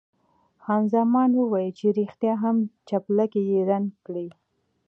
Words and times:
خان 0.63 0.81
زمان 0.93 1.29
ویل 1.37 1.71
چې 1.79 1.85
ریښتیا 1.97 2.33
هم 2.43 2.57
جاپلاک 2.87 3.31
یې 3.49 3.59
رنګ 3.69 3.87
کړی. 4.05 4.27